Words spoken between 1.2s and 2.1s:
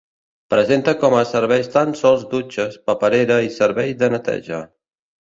serveis tan